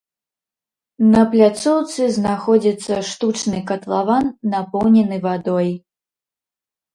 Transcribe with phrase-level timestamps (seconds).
[1.15, 5.69] На пляцоўцы знаходзіцца штучны катлаван, напоўнены вадой.